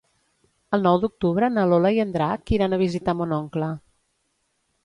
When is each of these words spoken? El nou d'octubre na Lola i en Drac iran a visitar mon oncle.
El 0.77 0.85
nou 0.85 0.97
d'octubre 1.03 1.51
na 1.57 1.65
Lola 1.73 1.93
i 1.97 2.03
en 2.05 2.15
Drac 2.17 2.55
iran 2.57 2.75
a 2.79 2.83
visitar 2.85 3.19
mon 3.21 3.37
oncle. 3.41 3.73